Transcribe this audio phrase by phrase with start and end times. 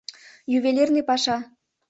[0.55, 1.37] Ювелирный паша.